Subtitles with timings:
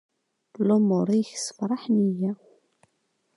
[0.67, 2.31] Lumuṛ-ik ssefraḥen-iyi.